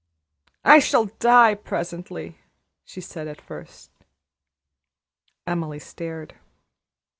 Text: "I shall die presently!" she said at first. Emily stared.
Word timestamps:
"I 0.65 0.79
shall 0.79 1.11
die 1.19 1.53
presently!" 1.53 2.39
she 2.83 3.01
said 3.01 3.27
at 3.27 3.39
first. 3.39 3.91
Emily 5.45 5.77
stared. 5.77 6.33